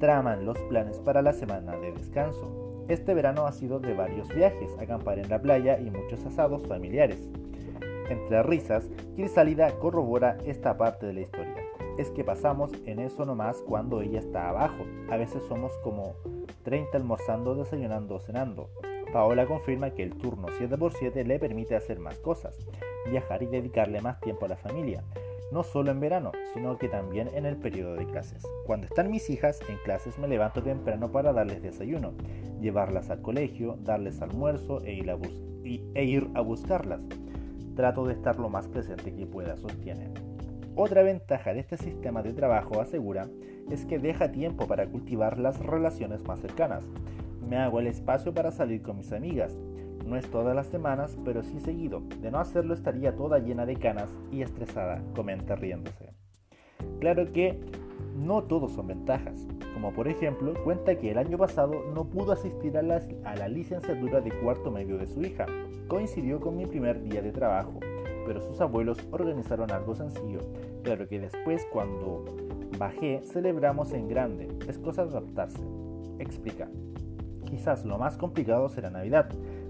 [0.00, 2.84] traman los planes para la semana de descanso.
[2.88, 7.30] Este verano ha sido de varios viajes, acampar en la playa y muchos asados familiares.
[8.10, 11.65] Entre risas, Crisalida corrobora esta parte de la historia
[11.98, 14.84] es que pasamos en eso nomás cuando ella está abajo.
[15.10, 16.14] A veces somos como
[16.64, 18.70] 30 almorzando, desayunando o cenando.
[19.12, 22.58] Paola confirma que el turno 7x7 le permite hacer más cosas,
[23.08, 25.04] viajar y dedicarle más tiempo a la familia,
[25.52, 28.42] no solo en verano, sino que también en el periodo de clases.
[28.66, 32.14] Cuando están mis hijas en clases me levanto temprano para darles desayuno,
[32.60, 35.16] llevarlas al colegio, darles almuerzo e ir a,
[35.64, 37.00] e ir a buscarlas.
[37.76, 40.25] Trato de estar lo más presente que pueda, sostiene.
[40.78, 43.30] Otra ventaja de este sistema de trabajo, asegura,
[43.70, 46.84] es que deja tiempo para cultivar las relaciones más cercanas.
[47.48, 49.56] Me hago el espacio para salir con mis amigas.
[50.04, 52.02] No es todas las semanas, pero sí seguido.
[52.20, 56.12] De no hacerlo estaría toda llena de canas y estresada, comenta riéndose.
[57.00, 57.58] Claro que
[58.14, 62.76] no todos son ventajas, como por ejemplo cuenta que el año pasado no pudo asistir
[62.76, 65.46] a la, a la licenciatura de cuarto medio de su hija.
[65.88, 67.80] Coincidió con mi primer día de trabajo
[68.26, 70.40] pero sus abuelos organizaron algo sencillo.
[70.82, 72.24] Claro que después cuando
[72.78, 75.62] bajé celebramos en grande, es cosa de adaptarse.
[76.18, 76.68] Explica.
[77.48, 79.28] Quizás lo más complicado será Navidad,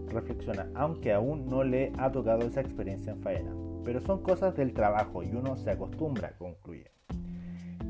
[0.08, 3.54] reflexiona, aunque aún no le ha tocado esa experiencia en faena.
[3.84, 6.90] Pero son cosas del trabajo y uno se acostumbra, concluye.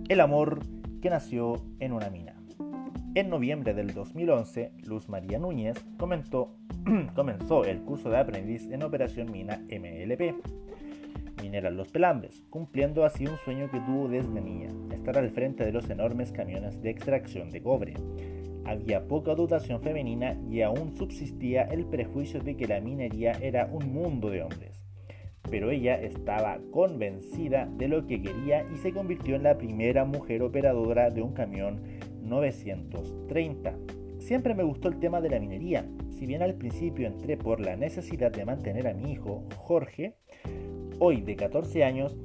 [0.08, 0.60] El amor
[1.00, 2.35] que nació en una mina.
[3.16, 9.56] En noviembre del 2011, Luz María Núñez comenzó el curso de aprendiz en Operación Mina
[9.70, 10.34] MLP,
[11.40, 15.72] Minera Los Pelambres, cumpliendo así un sueño que tuvo desde niña, estar al frente de
[15.72, 17.94] los enormes camiones de extracción de cobre.
[18.66, 23.94] Había poca dotación femenina y aún subsistía el prejuicio de que la minería era un
[23.94, 24.82] mundo de hombres.
[25.50, 30.42] Pero ella estaba convencida de lo que quería y se convirtió en la primera mujer
[30.42, 31.80] operadora de un camión
[32.26, 33.74] 930.
[34.18, 35.86] Siempre me gustó el tema de la minería.
[36.18, 40.14] Si bien al principio entré por la necesidad de mantener a mi hijo, Jorge,
[40.98, 42.16] hoy de 14 años,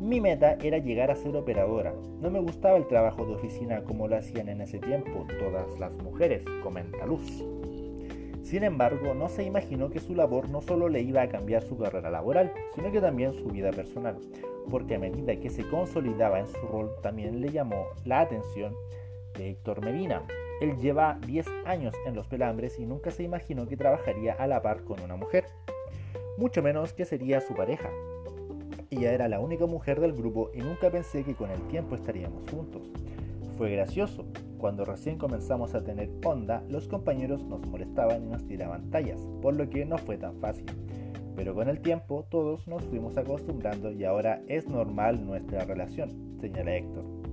[0.00, 1.94] mi meta era llegar a ser operadora.
[2.20, 5.94] No me gustaba el trabajo de oficina como lo hacían en ese tiempo todas las
[5.98, 7.44] mujeres, comenta Luz.
[8.42, 11.76] Sin embargo, no se imaginó que su labor no solo le iba a cambiar su
[11.76, 14.16] carrera laboral, sino que también su vida personal,
[14.70, 18.74] porque a medida que se consolidaba en su rol también le llamó la atención
[19.34, 20.22] de Héctor Medina.
[20.60, 24.60] Él lleva 10 años en los pelambres y nunca se imaginó que trabajaría a la
[24.60, 25.46] par con una mujer,
[26.36, 27.90] mucho menos que sería su pareja.
[28.90, 32.48] Ella era la única mujer del grupo y nunca pensé que con el tiempo estaríamos
[32.50, 32.90] juntos.
[33.56, 34.26] Fue gracioso.
[34.58, 39.54] Cuando recién comenzamos a tener onda, los compañeros nos molestaban y nos tiraban tallas, por
[39.54, 40.66] lo que no fue tan fácil.
[41.36, 46.76] Pero con el tiempo todos nos fuimos acostumbrando y ahora es normal nuestra relación, señala
[46.76, 47.29] Héctor.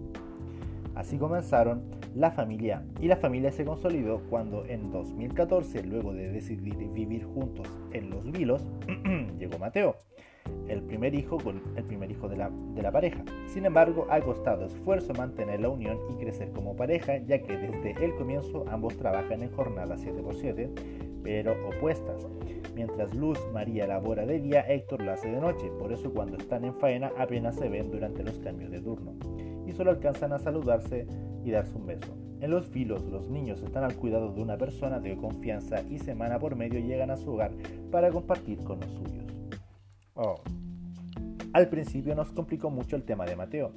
[0.98, 1.84] Así comenzaron
[2.16, 7.68] la familia y la familia se consolidó cuando en 2014, luego de decidir vivir juntos
[7.94, 8.68] en Los Vilos,
[9.38, 9.96] llegó Mateo,
[10.68, 11.38] el primer hijo,
[11.76, 13.24] el primer hijo de la, pareja.
[13.46, 18.04] Sin embargo, ha costado esfuerzo mantener la unión y crecer como pareja, ya que desde
[18.04, 20.72] el comienzo ambos trabajan en jornadas 7x7,
[21.22, 22.26] pero opuestas.
[22.74, 26.66] Mientras Luz María labora de día, Héctor lo hace de noche, por eso cuando están
[26.66, 29.14] en faena apenas se ven durante los cambios de turno
[29.78, 31.08] solo alcanzan a saludarse
[31.46, 32.18] y darse un beso.
[32.42, 36.40] En los filos, los niños están al cuidado de una persona de confianza y semana
[36.40, 37.52] por medio llegan a su hogar
[37.92, 39.26] para compartir con los suyos.
[40.16, 40.36] Oh.
[41.54, 43.72] Al principio nos complicó mucho el tema de Mateo,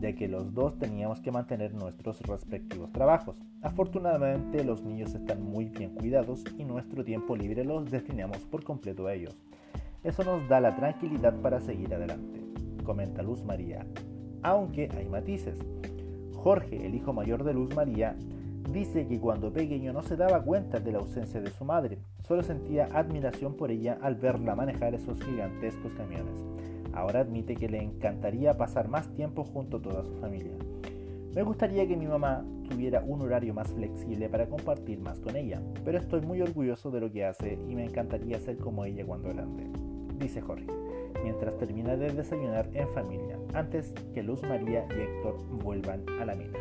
[0.00, 3.36] ya que los dos teníamos que mantener nuestros respectivos trabajos.
[3.62, 9.06] Afortunadamente los niños están muy bien cuidados y nuestro tiempo libre los destinamos por completo
[9.06, 9.36] a ellos.
[10.04, 12.40] Eso nos da la tranquilidad para seguir adelante,
[12.84, 13.84] comenta Luz María,
[14.42, 15.56] aunque hay matices.
[16.34, 18.16] Jorge, el hijo mayor de Luz María,
[18.72, 22.42] dice que cuando pequeño no se daba cuenta de la ausencia de su madre, solo
[22.42, 26.34] sentía admiración por ella al verla manejar esos gigantescos camiones.
[26.92, 30.52] Ahora admite que le encantaría pasar más tiempo junto a toda su familia.
[31.34, 35.60] Me gustaría que mi mamá tuviera un horario más flexible para compartir más con ella,
[35.84, 39.28] pero estoy muy orgulloso de lo que hace y me encantaría ser como ella cuando
[39.28, 39.64] grande,
[40.18, 40.85] dice Jorge
[41.22, 46.34] mientras termina de desayunar en familia, antes que Luz María y Héctor vuelvan a la
[46.34, 46.58] mina.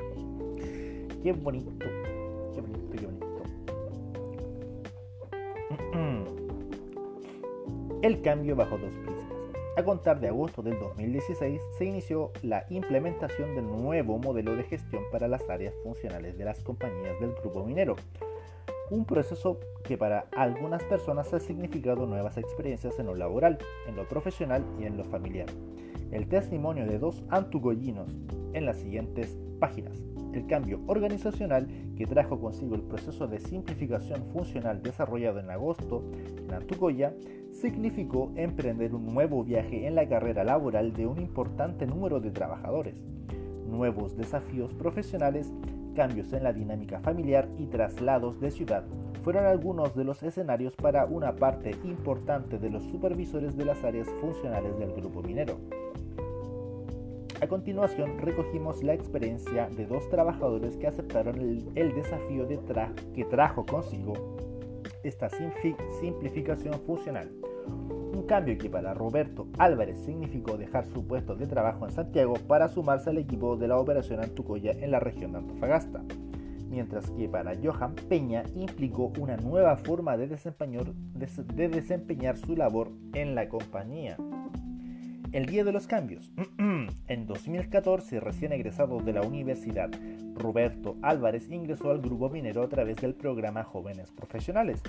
[1.23, 1.71] Qué bonito,
[2.53, 3.25] qué bonito, qué bonito.
[8.01, 9.25] El cambio bajo dos prismas.
[9.77, 15.03] A contar de agosto del 2016 se inició la implementación del nuevo modelo de gestión
[15.11, 17.97] para las áreas funcionales de las compañías del grupo minero,
[18.89, 24.07] un proceso que para algunas personas ha significado nuevas experiencias en lo laboral, en lo
[24.07, 25.47] profesional y en lo familiar.
[26.11, 28.15] El testimonio de dos antugoyinos
[28.53, 30.03] en las siguientes páginas.
[30.33, 31.67] El cambio organizacional
[31.97, 36.03] que trajo consigo el proceso de simplificación funcional desarrollado en agosto
[36.37, 37.13] en Antucoya
[37.53, 42.95] significó emprender un nuevo viaje en la carrera laboral de un importante número de trabajadores,
[43.65, 45.53] nuevos desafíos profesionales
[45.95, 48.83] cambios en la dinámica familiar y traslados de ciudad
[49.23, 54.07] fueron algunos de los escenarios para una parte importante de los supervisores de las áreas
[54.21, 55.57] funcionales del grupo minero.
[57.41, 61.39] A continuación recogimos la experiencia de dos trabajadores que aceptaron
[61.75, 62.59] el, desafío de
[63.13, 64.13] que trajo consigo
[65.03, 67.31] esta simplificación funcional
[68.25, 73.09] cambio que para Roberto Álvarez significó dejar su puesto de trabajo en Santiago para sumarse
[73.09, 76.03] al equipo de la operación Antucoya en la región de Antofagasta,
[76.69, 82.91] mientras que para Johan Peña implicó una nueva forma de desempeñar, de desempeñar su labor
[83.13, 84.17] en la compañía.
[85.31, 86.31] El día de los cambios.
[87.07, 89.89] en 2014, recién egresado de la universidad,
[90.35, 94.81] Roberto Álvarez ingresó al grupo minero a través del programa Jóvenes Profesionales.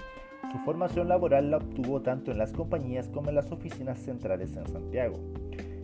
[0.52, 4.66] Su formación laboral la obtuvo tanto en las compañías como en las oficinas centrales en
[4.66, 5.16] Santiago.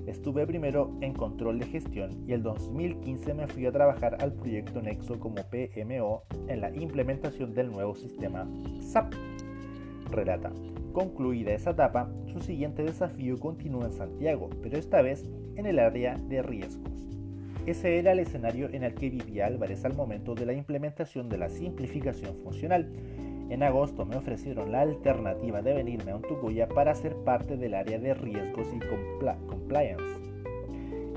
[0.06, 4.82] Estuve primero en control de gestión y el 2015 me fui a trabajar al proyecto
[4.82, 8.48] Nexo como PMO en la implementación del nuevo sistema
[8.80, 9.14] SAP.
[10.10, 10.50] Relata.
[10.92, 15.24] Concluida esa etapa, su siguiente desafío continúa en Santiago, pero esta vez
[15.56, 16.92] en el área de riesgos.
[17.64, 21.38] Ese era el escenario en el que vivía Álvarez al momento de la implementación de
[21.38, 22.92] la simplificación funcional.
[23.48, 27.98] En agosto me ofrecieron la alternativa de venirme a Untucuya para ser parte del área
[27.98, 28.80] de riesgos y
[29.46, 30.02] compliance.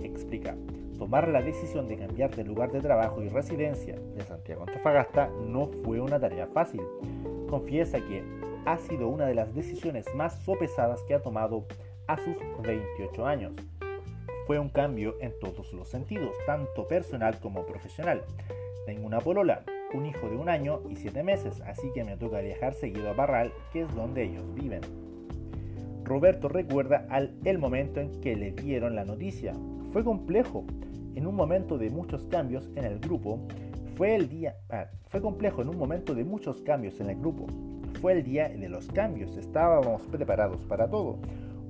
[0.04, 0.56] Explica,
[0.98, 5.68] tomar la decisión de cambiar de lugar de trabajo y residencia de Santiago Antofagasta no
[5.84, 6.82] fue una tarea fácil.
[7.50, 8.24] Confiesa que
[8.66, 11.66] ha sido una de las decisiones más sopesadas que ha tomado
[12.08, 13.54] a sus 28 años.
[14.48, 18.24] Fue un cambio en todos los sentidos, tanto personal como profesional.
[18.86, 22.42] Tengo una polola, un hijo de un año y siete meses, así que me toca
[22.42, 24.82] viajar seguido a Barral, que es donde ellos viven.
[26.04, 29.54] Roberto recuerda al, el momento en que le dieron la noticia.
[29.92, 30.64] Fue complejo.
[31.16, 33.40] En un momento de muchos cambios en el grupo,
[33.96, 37.48] fue el día, ah, fue complejo en un momento de muchos cambios en el grupo.
[38.02, 41.18] Fue el día de los cambios, estábamos preparados para todo.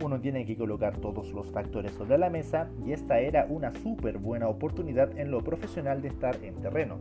[0.04, 4.18] Uno tiene que colocar todos los factores sobre la mesa y esta era una súper
[4.18, 6.98] buena oportunidad en lo profesional de estar en terreno.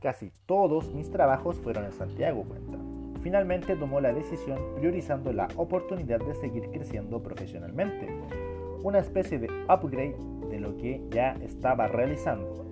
[0.00, 2.78] Casi todos mis trabajos fueron en Santiago, cuenta.
[3.22, 8.08] Finalmente tomó la decisión priorizando la oportunidad de seguir creciendo profesionalmente,
[8.82, 10.16] una especie de upgrade
[10.50, 12.64] de lo que ya estaba realizando.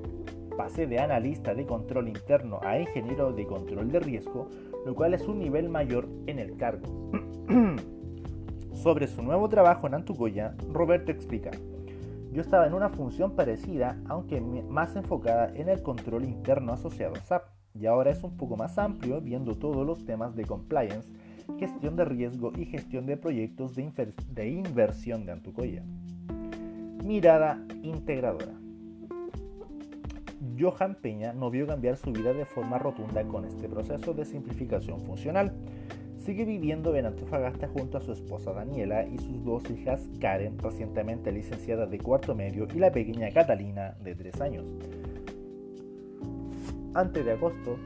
[0.57, 4.49] Pasé de analista de control interno a ingeniero de control de riesgo,
[4.85, 7.11] lo cual es un nivel mayor en el cargo.
[8.75, 11.51] Sobre su nuevo trabajo en Antucoya, Roberto explica,
[12.33, 17.21] Yo estaba en una función parecida, aunque más enfocada en el control interno asociado a
[17.21, 21.09] SAP, y ahora es un poco más amplio viendo todos los temas de compliance,
[21.59, 25.85] gestión de riesgo y gestión de proyectos de, inversión de Antucoya.
[27.05, 28.55] Mirada integradora.
[30.59, 35.01] Johan Peña no vio cambiar su vida de forma rotunda con este proceso de simplificación
[35.03, 35.53] funcional.
[36.17, 41.33] Sigue viviendo en Antofagasta junto a su esposa Daniela y sus dos hijas Karen, recientemente
[41.33, 44.65] licenciada de cuarto medio, y la pequeña Catalina, de tres años.
[46.95, 47.77] Antes de agosto,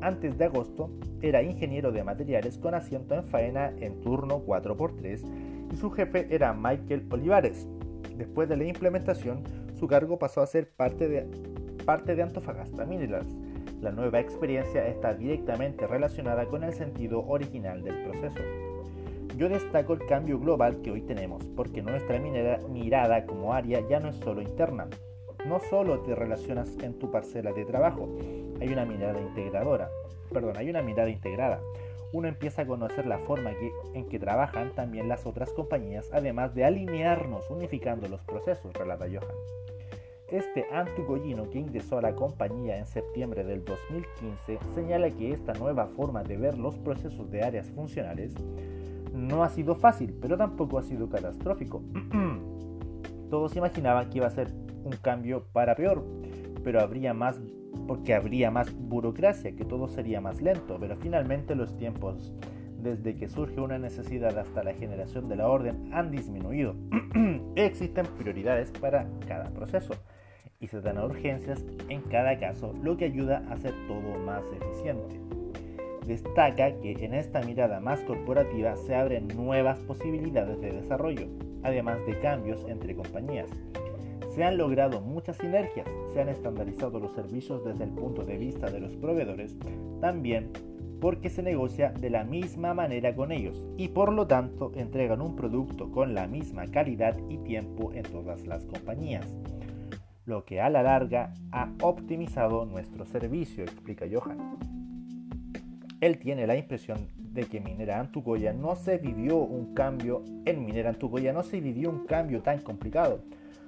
[0.00, 0.90] antes de agosto,
[1.20, 6.52] era ingeniero de materiales con asiento en faena en turno 4x3 y su jefe era
[6.52, 7.68] Michael Olivares.
[8.16, 9.44] Después de la implementación,
[9.78, 11.51] su cargo pasó a ser parte de
[11.82, 13.36] parte de Antofagasta Minerals.
[13.80, 18.40] La nueva experiencia está directamente relacionada con el sentido original del proceso.
[19.36, 24.10] Yo destaco el cambio global que hoy tenemos, porque nuestra mirada como área ya no
[24.10, 24.88] es solo interna.
[25.46, 28.08] No solo te relacionas en tu parcela de trabajo,
[28.60, 29.90] hay una mirada integradora.
[30.32, 31.60] Perdón, hay una mirada integrada.
[32.12, 33.52] Uno empieza a conocer la forma
[33.94, 39.34] en que trabajan también las otras compañías, además de alinearnos unificando los procesos, relata Johan.
[40.32, 45.88] Este antugoyino que ingresó a la compañía en septiembre del 2015 señala que esta nueva
[45.88, 48.32] forma de ver los procesos de áreas funcionales
[49.12, 51.82] no ha sido fácil, pero tampoco ha sido catastrófico.
[53.30, 54.48] Todos imaginaban que iba a ser
[54.84, 56.02] un cambio para peor,
[56.64, 57.38] pero habría más
[57.86, 62.32] porque habría más burocracia, que todo sería más lento, pero finalmente los tiempos
[62.78, 66.74] desde que surge una necesidad hasta la generación de la orden han disminuido.
[67.54, 69.94] Existen prioridades para cada proceso
[70.62, 75.20] y se dan urgencias en cada caso, lo que ayuda a hacer todo más eficiente.
[76.06, 81.26] Destaca que en esta mirada más corporativa se abren nuevas posibilidades de desarrollo,
[81.62, 83.50] además de cambios entre compañías.
[84.34, 88.70] Se han logrado muchas sinergias, se han estandarizado los servicios desde el punto de vista
[88.70, 89.56] de los proveedores,
[90.00, 90.50] también
[91.00, 95.34] porque se negocia de la misma manera con ellos y por lo tanto entregan un
[95.34, 99.26] producto con la misma calidad y tiempo en todas las compañías
[100.24, 104.38] lo que a la larga ha optimizado nuestro servicio, explica Johan.
[106.00, 110.90] Él tiene la impresión de que Minera Antucoya no se vivió un cambio, en Minera
[110.90, 113.20] Antucoya no se vivió un cambio tan complicado,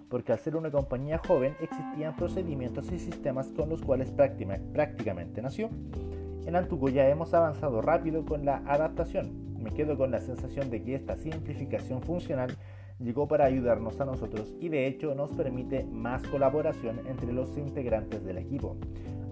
[0.09, 5.71] porque al ser una compañía joven existían procedimientos y sistemas con los cuales prácticamente nació.
[6.47, 9.57] En Antucoya hemos avanzado rápido con la adaptación.
[9.63, 12.55] Me quedo con la sensación de que esta simplificación funcional
[13.05, 18.25] llegó para ayudarnos a nosotros y de hecho nos permite más colaboración entre los integrantes
[18.25, 18.77] del equipo.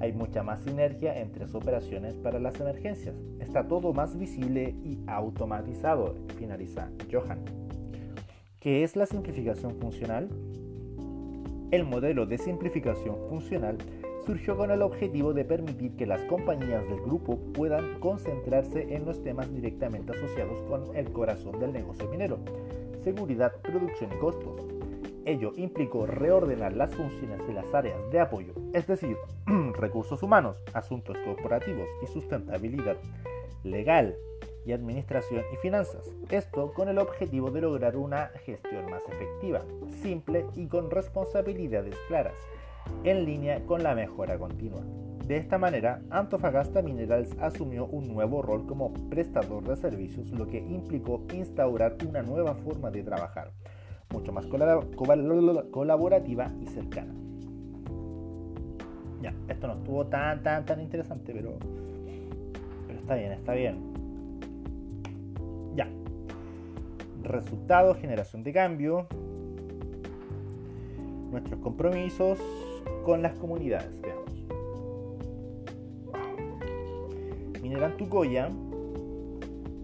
[0.00, 3.14] Hay mucha más sinergia entre las operaciones para las emergencias.
[3.40, 7.38] Está todo más visible y automatizado, finaliza Johan.
[8.60, 10.28] ¿Qué es la simplificación funcional?
[11.70, 13.78] El modelo de simplificación funcional
[14.26, 19.22] surgió con el objetivo de permitir que las compañías del grupo puedan concentrarse en los
[19.22, 22.38] temas directamente asociados con el corazón del negocio minero,
[23.03, 24.66] seguridad, producción y costos.
[25.24, 29.16] Ello implicó reordenar las funciones de las áreas de apoyo, es decir,
[29.78, 32.96] recursos humanos, asuntos corporativos y sustentabilidad,
[33.62, 34.16] legal
[34.64, 36.11] y administración y finanzas.
[36.30, 39.62] Esto con el objetivo de lograr una gestión más efectiva,
[40.03, 42.34] simple y con responsabilidades claras,
[43.04, 44.82] en línea con la mejora continua.
[45.26, 50.58] De esta manera, Antofagasta Minerals asumió un nuevo rol como prestador de servicios, lo que
[50.58, 53.52] implicó instaurar una nueva forma de trabajar,
[54.12, 57.14] mucho más colaborativa y cercana.
[59.22, 61.56] Ya, esto no estuvo tan, tan, tan interesante, pero,
[62.88, 63.78] pero está bien, está bien.
[65.76, 65.88] Ya.
[67.22, 69.06] Resultado, generación de cambio.
[71.30, 72.40] Nuestros compromisos
[73.04, 73.90] con las comunidades.
[77.62, 78.50] Minerantucoya,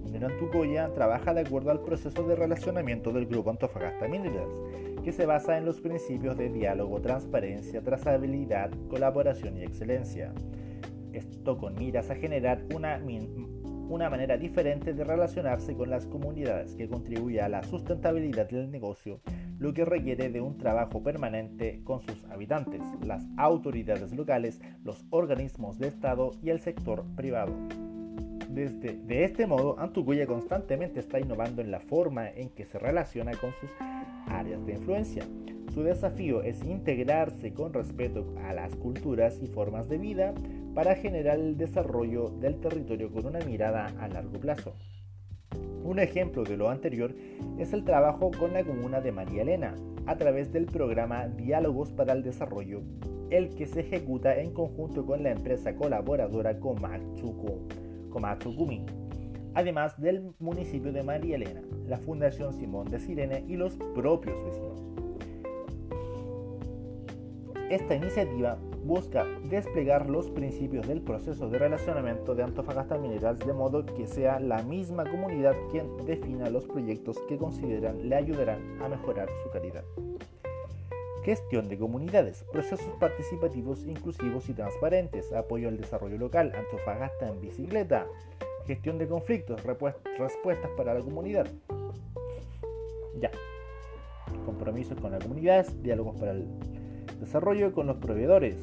[0.05, 4.61] Minerantucoya trabaja de acuerdo al proceso de relacionamiento del grupo Antofagasta Minerals,
[5.05, 10.32] que se basa en los principios de diálogo, transparencia, trazabilidad, colaboración y excelencia.
[11.12, 13.01] Esto con miras a generar una,
[13.88, 19.20] una manera diferente de relacionarse con las comunidades que contribuya a la sustentabilidad del negocio,
[19.59, 25.79] lo que requiere de un trabajo permanente con sus habitantes, las autoridades locales, los organismos
[25.79, 27.55] de Estado y el sector privado.
[28.49, 33.33] Desde, de este modo, Antucoya constantemente está innovando en la forma en que se relaciona
[33.33, 33.71] con sus
[34.27, 35.25] áreas de influencia.
[35.75, 40.35] Su desafío es integrarse con respeto a las culturas y formas de vida
[40.75, 44.73] para generar el desarrollo del territorio con una mirada a largo plazo.
[45.84, 47.14] Un ejemplo de lo anterior
[47.59, 49.74] es el trabajo con la comuna de María Elena,
[50.07, 52.82] a través del programa Diálogos para el Desarrollo,
[53.30, 56.59] el que se ejecuta en conjunto con la empresa colaboradora
[58.11, 58.86] Komatsukumi,
[59.55, 64.82] además del municipio de María Elena, la Fundación Simón de Sirene y los propios vecinos.
[67.70, 68.59] Esta iniciativa
[68.89, 74.41] busca desplegar los principios del proceso de relacionamiento de Antofagasta Minerals de modo que sea
[74.41, 79.84] la misma comunidad quien defina los proyectos que consideran le ayudarán a mejorar su calidad.
[81.22, 88.07] Gestión de comunidades, procesos participativos, inclusivos y transparentes, apoyo al desarrollo local, Antofagasta en bicicleta,
[88.66, 91.47] gestión de conflictos, respuestas para la comunidad.
[93.20, 93.30] Ya.
[94.47, 96.47] Compromisos con las comunidades, diálogos para el
[97.21, 98.57] desarrollo con los proveedores.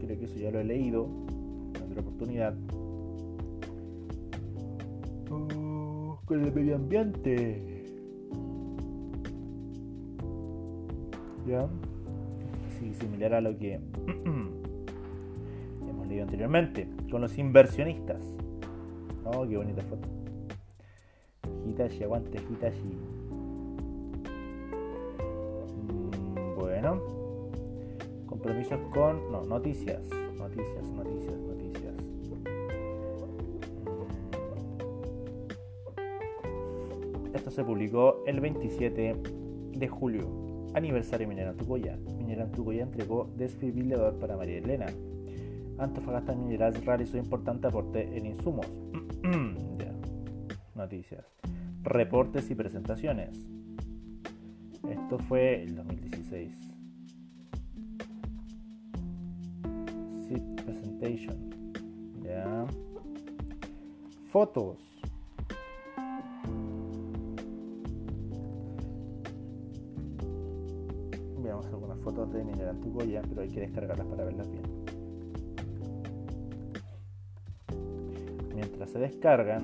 [0.00, 1.06] Creo que eso ya lo he leído
[1.76, 2.54] en otra oportunidad.
[5.30, 7.84] Oh, con el medio ambiente.
[11.46, 11.68] Ya.
[12.78, 13.74] Sí, similar a lo que
[15.88, 16.88] hemos leído anteriormente.
[17.10, 18.22] Con los inversionistas.
[19.24, 20.08] Oh, qué bonita foto.
[21.66, 23.09] Hitachi, aguante Hitachi.
[28.40, 29.30] Compromisos con.
[29.30, 30.00] No, noticias.
[30.38, 31.94] Noticias, noticias, noticias.
[37.26, 37.34] Mm.
[37.34, 39.14] Esto se publicó el 27
[39.74, 40.26] de julio.
[40.72, 41.98] Aniversario Minera Antucoya.
[42.16, 44.86] Minera Antucoya entregó desfibrilador para María Elena.
[45.76, 48.66] Antofagasta Minerals realizó importante aporte en insumos.
[50.74, 51.26] Noticias.
[51.82, 53.38] Reportes y presentaciones.
[54.88, 56.69] Esto fue el 2016.
[60.30, 61.50] Sit presentation.
[62.22, 62.64] Ya.
[64.30, 64.78] Fotos.
[71.42, 74.62] Veamos algunas fotos de Minera Antucoya, pero hay que descargarlas para verlas bien.
[78.54, 79.62] Mientras se descargan,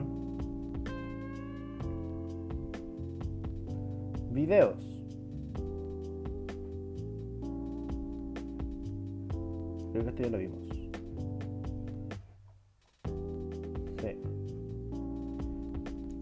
[4.32, 4.95] videos.
[10.06, 10.60] Que esto ya lo vimos.
[14.00, 14.20] Sí.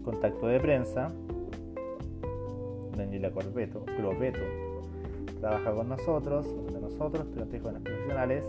[0.03, 1.11] Contacto de prensa.
[2.97, 3.85] Daniela Corbeto.
[5.39, 8.45] Trabaja con nosotros, de nosotros, estudiantes jóvenes profesionales.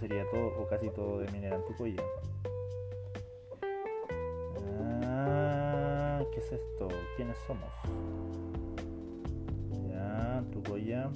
[0.00, 2.02] Sería todo o casi todo de Minera Antucoya.
[5.02, 6.88] Ah, ¿qué es esto?
[7.16, 7.68] ¿Quiénes somos?
[9.90, 11.10] Ya, Antucoya.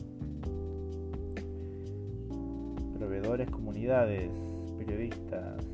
[2.99, 4.31] Proveedores, comunidades,
[4.77, 5.65] periodistas,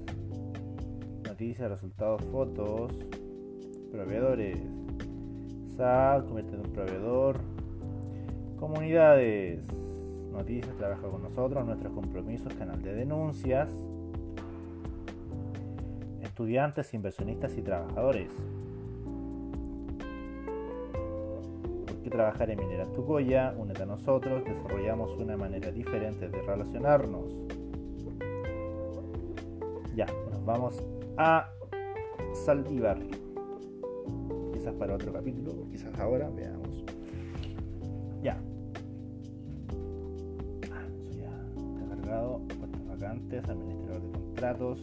[1.27, 2.93] noticias, resultados, fotos,
[3.91, 4.57] proveedores,
[5.77, 7.41] SAT, convierte en un proveedor,
[8.57, 9.67] comunidades,
[10.31, 13.69] noticias, trabaja con nosotros, nuestros compromisos, canal de denuncias,
[16.23, 18.31] estudiantes, inversionistas y trabajadores.
[21.87, 23.55] ¿Por qué trabajar en Minera Tucoya?
[23.57, 27.27] Únete a nosotros, desarrollamos una manera diferente de relacionarnos.
[29.95, 30.83] Ya, nos vamos
[31.17, 31.51] a
[32.33, 32.99] Saldívar.
[34.53, 36.60] Quizás para otro capítulo, quizás ahora, veamos.
[43.39, 44.83] Administrador de contratos.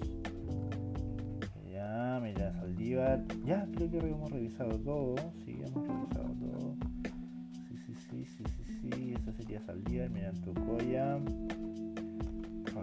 [1.71, 3.23] Ya, mira, Saldívar.
[3.45, 5.15] Ya, creo que hemos revisado todo.
[5.45, 6.75] Sí, hemos revisado todo.
[7.67, 9.13] Sí, sí, sí, sí, sí, sí.
[9.13, 11.19] Eso sería Saldívar, mira, Tucoya.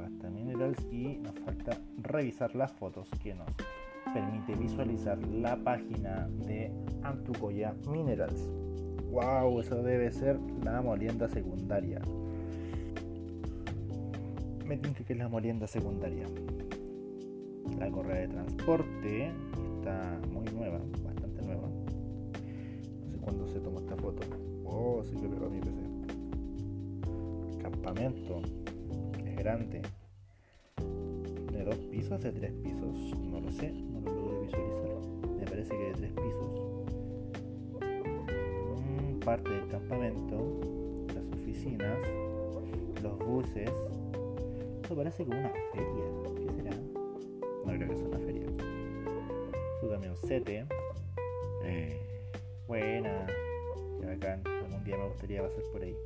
[0.05, 3.49] Hasta Minerals y nos falta revisar las fotos que nos
[4.13, 6.71] permite visualizar la página de
[7.03, 8.49] Antucoya Minerals.
[9.11, 12.01] Wow, eso debe ser la molienda secundaria.
[14.65, 16.27] Me tinca que es la molienda secundaria.
[17.79, 19.33] La correa de transporte
[19.77, 21.69] está muy nueva, bastante nueva.
[21.69, 24.23] No sé cuándo se tomó esta foto.
[24.65, 25.83] Oh, sí que pegó mi PC.
[27.63, 28.41] Campamento.
[29.27, 29.83] Es grande.
[31.53, 33.19] De dos pisos, de tres pisos.
[33.19, 34.89] No lo sé, no lo logro visualizar.
[35.39, 36.75] Me parece que de tres pisos
[39.25, 40.61] parte del campamento,
[41.15, 41.99] las oficinas,
[43.03, 43.71] los buses.
[44.95, 46.05] Esto parece como una feria.
[46.37, 46.77] ¿Qué será?
[47.67, 48.47] No creo que sea una feria.
[49.81, 50.67] Su camioncete.
[51.65, 52.01] Eh,
[52.69, 53.27] buena.
[53.99, 54.43] Qué bacán.
[54.47, 55.97] Algún día me gustaría pasar por ahí.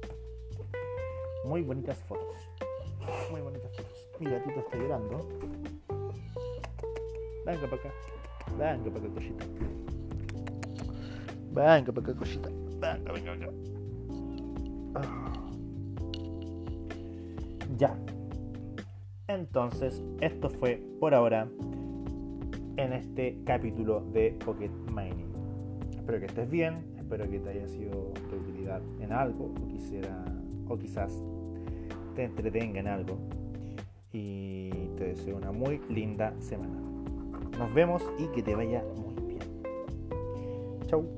[1.45, 2.35] Muy bonitas fotos.
[3.31, 4.09] Muy bonitas fotos.
[4.21, 5.29] Mi gatito está llorando.
[7.45, 7.93] Venga para acá.
[8.57, 9.45] Venga para acá, cosita.
[11.51, 12.49] Venga para acá, cosita.
[12.49, 13.49] Venga, venga, venga.
[14.95, 15.28] Ah.
[19.29, 21.47] Entonces, esto fue por ahora
[22.79, 25.29] en este capítulo de Pocket Mining.
[25.91, 30.25] Espero que estés bien, espero que te haya sido de utilidad en algo o, quisiera,
[30.67, 31.23] o quizás
[32.17, 33.19] te entretenga en algo.
[34.15, 36.81] Y te deseo una muy linda semana.
[37.59, 39.43] Nos vemos y que te vaya muy bien.
[40.87, 41.18] Chau.